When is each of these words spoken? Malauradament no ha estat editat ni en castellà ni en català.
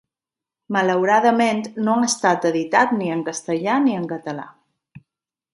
Malauradament 0.77 1.61
no 1.87 1.97
ha 1.99 2.07
estat 2.09 2.49
editat 2.53 2.97
ni 3.03 3.13
en 3.19 3.23
castellà 3.31 3.79
ni 3.87 3.97
en 4.03 4.09
català. 4.15 4.51